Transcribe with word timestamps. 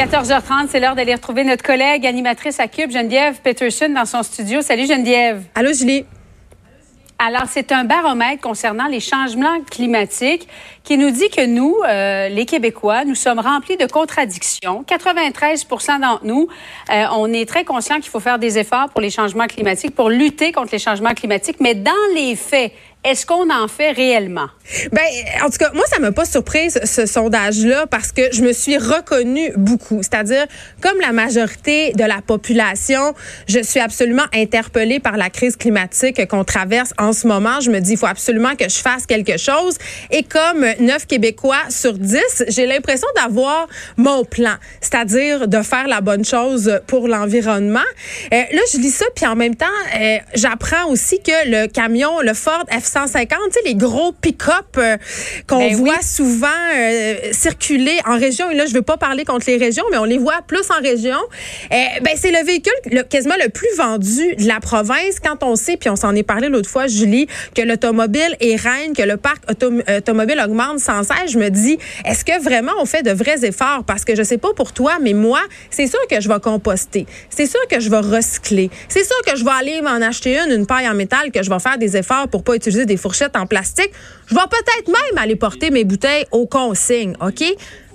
14h30, 0.00 0.68
c'est 0.70 0.80
l'heure 0.80 0.94
d'aller 0.94 1.14
retrouver 1.14 1.44
notre 1.44 1.62
collègue 1.62 2.06
animatrice 2.06 2.58
à 2.58 2.68
Cube, 2.68 2.90
Geneviève 2.90 3.42
Peterson, 3.42 3.90
dans 3.90 4.06
son 4.06 4.22
studio. 4.22 4.62
Salut 4.62 4.86
Geneviève. 4.86 5.42
Allô 5.54 5.74
Julie. 5.74 6.06
Alors, 7.18 7.44
c'est 7.48 7.70
un 7.70 7.84
baromètre 7.84 8.40
concernant 8.40 8.86
les 8.86 9.00
changements 9.00 9.60
climatiques 9.70 10.48
qui 10.84 10.96
nous 10.96 11.10
dit 11.10 11.28
que 11.28 11.44
nous, 11.44 11.76
euh, 11.86 12.30
les 12.30 12.46
Québécois, 12.46 13.04
nous 13.04 13.14
sommes 13.14 13.40
remplis 13.40 13.76
de 13.76 13.84
contradictions. 13.84 14.84
93 14.84 15.66
d'entre 16.00 16.24
nous, 16.24 16.48
euh, 16.90 17.04
on 17.12 17.30
est 17.34 17.46
très 17.46 17.66
conscient 17.66 17.96
qu'il 17.96 18.08
faut 18.08 18.20
faire 18.20 18.38
des 18.38 18.56
efforts 18.56 18.88
pour 18.88 19.02
les 19.02 19.10
changements 19.10 19.48
climatiques, 19.48 19.94
pour 19.94 20.08
lutter 20.08 20.50
contre 20.50 20.70
les 20.72 20.78
changements 20.78 21.12
climatiques, 21.12 21.58
mais 21.60 21.74
dans 21.74 21.92
les 22.14 22.36
faits, 22.36 22.72
est-ce 23.02 23.24
qu'on 23.24 23.48
en 23.50 23.66
fait 23.66 23.92
réellement? 23.92 24.48
Ben, 24.92 25.02
en 25.42 25.48
tout 25.48 25.56
cas, 25.56 25.70
moi, 25.72 25.84
ça 25.90 25.98
m'a 25.98 26.12
pas 26.12 26.26
surprise 26.26 26.78
ce 26.84 27.06
sondage-là 27.06 27.86
parce 27.86 28.12
que 28.12 28.22
je 28.32 28.42
me 28.42 28.52
suis 28.52 28.76
reconnue 28.76 29.52
beaucoup. 29.56 30.02
C'est-à-dire, 30.02 30.46
comme 30.82 31.00
la 31.00 31.12
majorité 31.12 31.92
de 31.94 32.04
la 32.04 32.20
population, 32.20 33.14
je 33.48 33.62
suis 33.62 33.80
absolument 33.80 34.26
interpellée 34.34 35.00
par 35.00 35.16
la 35.16 35.30
crise 35.30 35.56
climatique 35.56 36.26
qu'on 36.28 36.44
traverse 36.44 36.92
en 36.98 37.14
ce 37.14 37.26
moment. 37.26 37.60
Je 37.60 37.70
me 37.70 37.80
dis, 37.80 37.92
il 37.92 37.96
faut 37.96 38.06
absolument 38.06 38.54
que 38.54 38.68
je 38.68 38.78
fasse 38.78 39.06
quelque 39.06 39.38
chose. 39.38 39.78
Et 40.10 40.22
comme 40.22 40.66
neuf 40.80 41.06
Québécois 41.06 41.56
sur 41.70 41.94
dix, 41.94 42.44
j'ai 42.48 42.66
l'impression 42.66 43.08
d'avoir 43.16 43.66
mon 43.96 44.24
plan, 44.24 44.56
c'est-à-dire 44.82 45.48
de 45.48 45.62
faire 45.62 45.88
la 45.88 46.02
bonne 46.02 46.24
chose 46.24 46.80
pour 46.86 47.08
l'environnement. 47.08 47.80
Euh, 48.32 48.42
là, 48.52 48.60
je 48.72 48.78
lis 48.78 48.90
ça, 48.90 49.06
puis 49.14 49.26
en 49.26 49.36
même 49.36 49.56
temps, 49.56 49.66
euh, 49.98 50.18
j'apprends 50.34 50.90
aussi 50.90 51.20
que 51.22 51.48
le 51.50 51.66
camion, 51.66 52.20
le 52.20 52.34
Ford 52.34 52.64
F 52.70 52.89
150, 52.90 53.38
tu 53.46 53.52
sais, 53.54 53.60
les 53.64 53.74
gros 53.74 54.12
pick-up 54.12 54.76
euh, 54.78 54.96
qu'on 55.46 55.58
Ben 55.58 55.76
voit 55.76 55.94
oui. 55.98 56.04
souvent 56.04 56.46
euh, 56.76 57.14
circuler 57.32 57.98
en 58.06 58.18
région. 58.18 58.50
Et 58.50 58.54
là, 58.54 58.66
je 58.66 58.74
veux 58.74 58.82
pas 58.82 58.96
parler 58.96 59.24
contre 59.24 59.46
les 59.48 59.56
régions, 59.56 59.84
mais 59.90 59.98
on 59.98 60.04
les 60.04 60.18
voit 60.18 60.40
plus 60.46 60.70
en 60.70 60.80
région. 60.82 61.16
Euh, 61.72 61.76
ben, 62.02 62.14
c'est 62.16 62.30
le 62.30 62.44
véhicule 62.44 62.72
le- 62.90 63.02
quasiment 63.02 63.36
le 63.42 63.48
plus 63.48 63.68
vendu 63.76 64.34
de 64.36 64.46
la 64.46 64.60
province 64.60 65.20
quand 65.22 65.42
on 65.42 65.56
sait, 65.56 65.76
puis 65.76 65.88
on 65.90 65.96
s'en 65.96 66.14
est 66.14 66.22
parlé 66.22 66.48
l'autre 66.48 66.68
fois, 66.68 66.86
Julie, 66.86 67.26
que 67.54 67.62
l'automobile 67.62 68.36
est 68.40 68.56
reine, 68.56 68.92
que 68.96 69.02
le 69.02 69.16
parc 69.16 69.44
autom- 69.50 69.82
automobile 69.98 70.40
augmente 70.44 70.80
sans 70.80 71.02
cesse. 71.02 71.30
Je 71.32 71.38
me 71.38 71.48
dis, 71.48 71.78
est-ce 72.04 72.24
que 72.24 72.42
vraiment 72.42 72.72
on 72.80 72.84
fait 72.86 73.02
de 73.02 73.12
vrais 73.12 73.44
efforts? 73.44 73.84
Parce 73.86 74.04
que 74.04 74.14
je 74.16 74.22
sais 74.22 74.38
pas 74.38 74.52
pour 74.54 74.72
toi, 74.72 74.94
mais 75.00 75.12
moi, 75.12 75.40
c'est 75.70 75.86
sûr 75.86 76.00
que 76.10 76.20
je 76.20 76.28
vais 76.28 76.40
composter. 76.40 77.06
C'est 77.30 77.46
sûr 77.46 77.60
que 77.70 77.80
je 77.80 77.88
vais 77.90 77.98
recycler. 78.00 78.70
C'est 78.88 79.04
sûr 79.04 79.16
que 79.26 79.36
je 79.36 79.44
vais 79.44 79.50
aller 79.58 79.80
m'en 79.82 80.00
acheter 80.06 80.38
une, 80.38 80.52
une 80.52 80.66
paille 80.66 80.88
en 80.88 80.94
métal, 80.94 81.30
que 81.30 81.42
je 81.42 81.50
vais 81.50 81.58
faire 81.58 81.78
des 81.78 81.96
efforts 81.96 82.28
pour 82.28 82.42
pas 82.42 82.54
utiliser 82.54 82.79
des 82.86 82.96
fourchettes 82.96 83.36
en 83.36 83.46
plastique. 83.46 83.90
Je 84.26 84.34
vais 84.34 84.40
peut-être 84.50 84.88
même 84.88 85.18
aller 85.18 85.36
porter 85.36 85.70
mes 85.70 85.84
bouteilles 85.84 86.26
aux 86.30 86.46
consignes, 86.46 87.14
OK? 87.20 87.44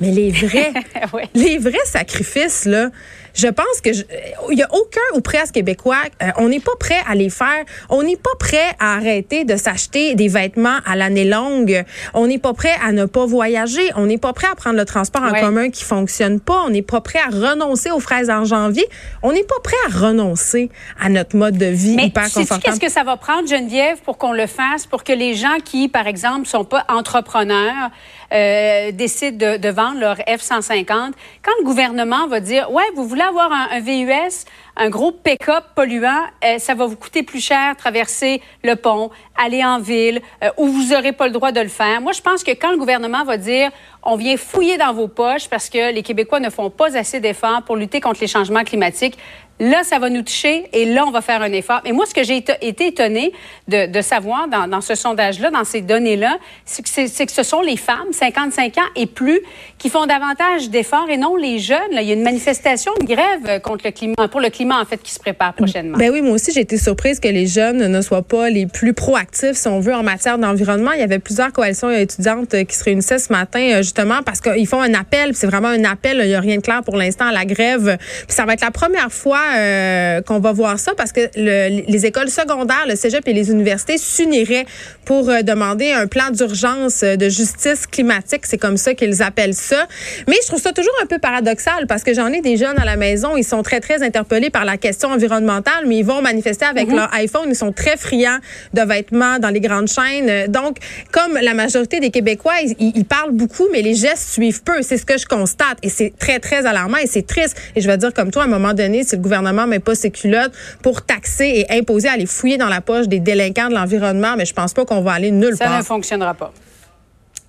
Mais 0.00 0.10
les 0.10 0.30
vrais, 0.30 0.72
Oui. 1.12 1.22
les 1.34 1.58
vrais 1.58 1.84
sacrifices, 1.84 2.64
là, 2.64 2.90
je 3.34 3.48
pense 3.48 3.80
que 3.82 3.92
je- 3.92 4.02
il 4.50 4.58
y 4.58 4.62
a 4.62 4.68
aucun 4.72 5.00
ou 5.16 5.20
presque 5.20 5.54
québécois, 5.54 5.96
euh, 6.22 6.26
on 6.38 6.48
n'est 6.48 6.60
pas 6.60 6.76
prêt 6.78 7.00
à 7.08 7.14
les 7.14 7.30
faire. 7.30 7.64
On 7.90 8.02
n'est 8.02 8.16
pas 8.16 8.30
prêt 8.38 8.74
à 8.78 8.94
arrêter 8.96 9.44
de 9.44 9.56
s'acheter 9.56 10.14
des 10.14 10.28
vêtements 10.28 10.78
à 10.86 10.96
l'année 10.96 11.24
longue. 11.24 11.84
On 12.14 12.26
n'est 12.26 12.38
pas 12.38 12.52
prêt 12.54 12.74
à 12.84 12.92
ne 12.92 13.04
pas 13.06 13.26
voyager. 13.26 13.90
On 13.96 14.06
n'est 14.06 14.18
pas 14.18 14.32
prêt 14.32 14.48
à 14.50 14.54
prendre 14.54 14.76
le 14.76 14.84
transport 14.84 15.22
en 15.22 15.30
Ouais. 15.32 15.40
commun 15.40 15.70
qui 15.70 15.84
fonctionne 15.84 16.40
pas. 16.40 16.62
On 16.66 16.70
n'est 16.70 16.82
pas 16.82 17.00
prêt 17.00 17.18
à 17.20 17.30
renoncer 17.30 17.90
aux 17.90 18.00
fraises 18.00 18.30
en 18.30 18.44
janvier. 18.44 18.86
On 19.22 19.32
n'est 19.32 19.44
pas 19.44 19.60
prêt 19.62 19.76
à 19.88 19.98
renoncer 20.06 20.70
à 21.00 21.08
notre 21.08 21.36
mode 21.36 21.56
de 21.56 21.66
vie 21.66 21.96
Mais 21.96 22.06
hyper 22.06 22.24
confortable. 22.24 22.62
qu'est-ce 22.62 22.80
que 22.80 22.90
ça 22.90 23.04
va 23.04 23.16
prendre, 23.16 23.48
Geneviève, 23.48 23.98
pour 24.04 24.18
qu'on 24.18 24.32
le 24.32 24.46
fasse, 24.46 24.86
pour 24.86 25.04
que 25.04 25.12
les 25.12 25.34
gens 25.34 25.58
qui, 25.64 25.88
par 25.88 26.06
exemple, 26.06 26.46
sont 26.46 26.64
pas 26.64 26.84
entrepreneurs, 26.88 27.90
euh, 28.32 28.92
décident 28.92 29.58
de, 29.58 29.68
vendre 29.68 30.00
leur 30.00 30.16
F-150, 30.16 31.12
quand 31.42 31.52
le 31.58 31.64
gouvernement 31.64 32.26
va 32.26 32.40
dire, 32.40 32.70
ouais, 32.72 32.84
vous 32.94 33.06
voulez 33.06 33.22
avoir 33.22 33.52
un, 33.52 33.68
un 33.72 33.80
VUS, 33.80 34.44
un 34.76 34.88
gros 34.88 35.12
pick-up 35.12 35.64
polluant, 35.74 36.24
euh, 36.44 36.58
ça 36.58 36.74
va 36.74 36.86
vous 36.86 36.96
coûter 36.96 37.22
plus 37.22 37.44
cher 37.44 37.76
traverser 37.76 38.40
le 38.64 38.74
pont, 38.74 39.10
aller 39.36 39.64
en 39.64 39.78
ville, 39.78 40.20
euh, 40.42 40.50
où 40.56 40.66
vous 40.66 40.92
n'aurez 40.92 41.12
pas 41.12 41.26
le 41.26 41.32
droit 41.32 41.52
de 41.52 41.60
le 41.60 41.68
faire. 41.68 42.00
Moi, 42.00 42.12
je 42.12 42.22
pense 42.22 42.42
que 42.42 42.52
quand 42.52 42.70
le 42.70 42.78
gouvernement 42.78 43.24
va 43.24 43.36
dire, 43.36 43.70
on 44.02 44.16
vient 44.16 44.36
fouiller 44.36 44.78
dans 44.78 44.92
vos 44.92 45.08
poches 45.08 45.48
parce 45.48 45.68
que 45.68 45.92
les 45.92 46.02
Québécois 46.02 46.40
ne 46.40 46.50
font 46.50 46.70
pas 46.70 46.96
assez 46.96 47.20
d'efforts 47.20 47.62
pour 47.62 47.76
lutter 47.76 48.00
contre 48.00 48.20
les 48.20 48.26
changements 48.26 48.64
climatiques, 48.64 49.18
Là, 49.62 49.84
ça 49.84 50.00
va 50.00 50.10
nous 50.10 50.22
toucher 50.22 50.64
et 50.72 50.84
là, 50.84 51.04
on 51.06 51.12
va 51.12 51.20
faire 51.20 51.40
un 51.40 51.52
effort. 51.52 51.82
Mais 51.84 51.92
moi, 51.92 52.04
ce 52.04 52.12
que 52.12 52.24
j'ai 52.24 52.38
été- 52.38 52.84
étonnée 52.84 53.32
de, 53.68 54.00
savoir 54.00 54.48
dans, 54.48 54.80
ce 54.80 54.96
sondage-là, 54.96 55.50
dans 55.50 55.62
ces 55.62 55.82
données-là, 55.82 56.36
c'est 56.64 56.82
que, 56.82 57.32
ce 57.32 57.42
sont 57.44 57.60
les 57.60 57.76
femmes, 57.76 58.08
55 58.10 58.78
ans 58.78 58.90
et 58.96 59.06
plus, 59.06 59.40
qui 59.78 59.88
font 59.88 60.04
davantage 60.06 60.68
d'efforts 60.68 61.08
et 61.08 61.16
non 61.16 61.36
les 61.36 61.60
jeunes. 61.60 61.78
Il 61.92 62.02
y 62.02 62.10
a 62.10 62.14
une 62.14 62.24
manifestation, 62.24 62.90
une 63.00 63.06
grève 63.06 63.60
contre 63.60 63.84
le 63.84 63.92
climat, 63.92 64.26
pour 64.28 64.40
le 64.40 64.50
climat, 64.50 64.80
en 64.80 64.84
fait, 64.84 65.00
qui 65.00 65.12
se 65.12 65.20
prépare 65.20 65.54
prochainement. 65.54 65.96
Ben 65.96 66.10
oui, 66.10 66.22
moi 66.22 66.32
aussi, 66.32 66.50
j'ai 66.50 66.62
été 66.62 66.76
surprise 66.76 67.20
que 67.20 67.28
les 67.28 67.46
jeunes 67.46 67.86
ne 67.86 68.00
soient 68.00 68.22
pas 68.22 68.50
les 68.50 68.66
plus 68.66 68.94
proactifs, 68.94 69.52
si 69.52 69.68
on 69.68 69.78
veut, 69.78 69.94
en 69.94 70.02
matière 70.02 70.38
d'environnement. 70.38 70.90
Il 70.90 70.98
y 71.00 71.04
avait 71.04 71.20
plusieurs 71.20 71.52
coalitions 71.52 71.90
étudiantes 71.92 72.52
euh, 72.54 72.64
qui 72.64 72.74
se 72.74 72.82
réunissaient 72.82 73.18
ce 73.18 73.32
matin, 73.32 73.60
euh, 73.60 73.82
justement, 73.82 74.22
parce 74.26 74.40
qu'ils 74.40 74.66
font 74.66 74.80
un 74.80 74.94
appel, 74.94 75.36
c'est 75.36 75.46
vraiment 75.46 75.68
un 75.68 75.84
appel. 75.84 76.18
Il 76.20 76.28
n'y 76.28 76.34
a 76.34 76.40
rien 76.40 76.56
de 76.56 76.62
clair 76.62 76.82
pour 76.82 76.96
l'instant 76.96 77.26
à 77.26 77.32
la 77.32 77.44
grève. 77.44 77.96
Puis 78.26 78.34
ça 78.34 78.44
va 78.44 78.54
être 78.54 78.60
la 78.60 78.72
première 78.72 79.12
fois 79.12 79.51
euh, 79.56 80.20
qu'on 80.22 80.38
va 80.40 80.52
voir 80.52 80.78
ça, 80.78 80.92
parce 80.96 81.12
que 81.12 81.20
le- 81.36 81.82
les 81.90 82.06
écoles 82.06 82.28
secondaires, 82.28 82.84
le 82.88 82.96
cégep 82.96 83.26
et 83.28 83.32
les 83.32 83.50
universités 83.50 83.98
s'uniraient 83.98 84.66
pour 85.04 85.28
euh, 85.28 85.42
demander 85.42 85.92
un 85.92 86.06
plan 86.06 86.30
d'urgence 86.30 87.02
euh, 87.02 87.16
de 87.16 87.28
justice 87.28 87.86
climatique. 87.86 88.42
C'est 88.44 88.58
comme 88.58 88.76
ça 88.76 88.94
qu'ils 88.94 89.22
appellent 89.22 89.54
ça. 89.54 89.86
Mais 90.28 90.36
je 90.42 90.46
trouve 90.48 90.60
ça 90.60 90.72
toujours 90.72 90.92
un 91.02 91.06
peu 91.06 91.18
paradoxal, 91.18 91.86
parce 91.86 92.02
que 92.02 92.14
j'en 92.14 92.28
ai 92.32 92.40
des 92.40 92.56
jeunes 92.56 92.78
à 92.78 92.84
la 92.84 92.96
maison, 92.96 93.36
ils 93.36 93.44
sont 93.44 93.62
très, 93.62 93.80
très 93.80 94.02
interpellés 94.02 94.50
par 94.50 94.64
la 94.64 94.76
question 94.76 95.10
environnementale, 95.10 95.84
mais 95.86 95.96
ils 95.98 96.04
vont 96.04 96.22
manifester 96.22 96.64
avec 96.64 96.88
leur 96.90 97.12
iPhone. 97.14 97.46
Ils 97.48 97.56
sont 97.56 97.72
très 97.72 97.96
friands 97.96 98.38
de 98.74 98.82
vêtements 98.82 99.38
dans 99.38 99.50
les 99.50 99.60
grandes 99.60 99.88
chaînes. 99.88 100.50
Donc, 100.50 100.76
comme 101.10 101.38
la 101.40 101.54
majorité 101.54 102.00
des 102.00 102.10
Québécois, 102.10 102.54
ils 102.78 103.04
parlent 103.04 103.32
beaucoup, 103.32 103.66
mais 103.72 103.82
les 103.82 103.94
gestes 103.94 104.32
suivent 104.32 104.62
peu. 104.62 104.82
C'est 104.82 104.96
ce 104.96 105.04
que 105.04 105.18
je 105.18 105.26
constate. 105.26 105.78
Et 105.82 105.88
c'est 105.88 106.12
très, 106.18 106.38
très 106.38 106.66
alarmant 106.66 106.98
et 106.98 107.06
c'est 107.06 107.26
triste. 107.26 107.56
Et 107.76 107.80
je 107.80 107.86
vais 107.88 107.96
dire 107.96 108.12
comme 108.14 108.30
toi, 108.30 108.42
à 108.42 108.46
un 108.46 108.48
moment 108.48 108.72
donné, 108.74 109.02
si 109.04 109.16
le 109.16 109.22
gouvernement 109.22 109.31
met 109.40 109.78
pas 109.80 109.94
ses 109.94 110.10
culottes 110.10 110.52
pour 110.82 111.02
taxer 111.02 111.66
et 111.68 111.78
imposer 111.78 112.08
à 112.08 112.12
aller 112.12 112.26
fouiller 112.26 112.58
dans 112.58 112.68
la 112.68 112.80
poche 112.80 113.08
des 113.08 113.20
délinquants 113.20 113.68
de 113.68 113.74
l'environnement, 113.74 114.34
mais 114.36 114.44
je 114.44 114.54
pense 114.54 114.72
pas 114.72 114.84
qu'on 114.84 115.02
va 115.02 115.12
aller 115.12 115.30
nulle 115.30 115.56
ça 115.56 115.66
part. 115.66 115.78
ne 115.78 115.82
fonctionnera 115.82 116.34
pas. 116.34 116.52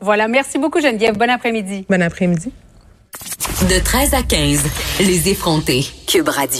Voilà. 0.00 0.28
Merci 0.28 0.58
beaucoup, 0.58 0.80
Geneviève. 0.80 1.16
Bon 1.16 1.30
après-midi. 1.30 1.86
Bon 1.88 2.02
après-midi. 2.02 2.52
De 3.68 3.78
13 3.82 4.14
à 4.14 4.22
15, 4.22 4.64
les 5.00 5.28
effrontés. 5.28 5.84
Cube 6.06 6.28
Radio. 6.28 6.50